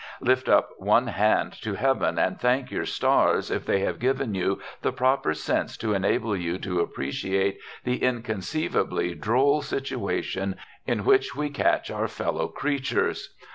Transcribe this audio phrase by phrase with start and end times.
[0.19, 4.59] Lift up one hand to heaven and thank your stars if they have given you
[4.81, 10.55] the proper sense to enable you to appreciate the inconceivably droll situations
[10.87, 13.35] in which we catch our fellow creatures.